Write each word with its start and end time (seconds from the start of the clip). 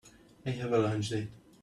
I 0.47 0.49
have 0.49 0.73
a 0.73 0.79
lunch 0.79 1.09
date. 1.09 1.29